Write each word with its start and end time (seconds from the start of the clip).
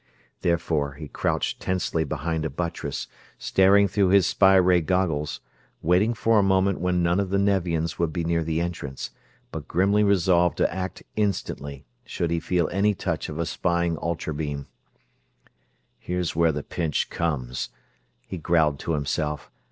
Therefore 0.41 0.93
he 0.93 1.07
crouched 1.07 1.59
tensely 1.61 2.03
behind 2.03 2.43
a 2.43 2.49
buttress, 2.49 3.07
staring 3.37 3.87
through 3.87 4.07
his 4.07 4.25
spy 4.25 4.55
ray 4.55 4.81
goggles, 4.81 5.41
waiting 5.83 6.15
for 6.15 6.39
a 6.39 6.41
moment 6.41 6.79
when 6.79 7.03
none 7.03 7.19
of 7.19 7.29
the 7.29 7.37
Nevians 7.37 7.99
would 7.99 8.11
be 8.11 8.23
near 8.23 8.43
the 8.43 8.61
entrance, 8.61 9.11
but 9.51 9.67
grimly 9.67 10.03
resolved 10.03 10.57
to 10.57 10.73
act 10.73 11.03
instantly 11.15 11.85
should 12.03 12.31
he 12.31 12.39
feel 12.39 12.67
any 12.71 12.95
touch 12.95 13.29
of 13.29 13.37
a 13.37 13.45
spying 13.45 13.95
ultra 14.01 14.33
beam. 14.33 14.65
"Here's 15.99 16.35
where 16.35 16.51
the 16.51 16.63
pinch 16.63 17.11
comes," 17.11 17.69
he 18.25 18.39
growled 18.39 18.79
to 18.79 18.93
himself. 18.93 19.51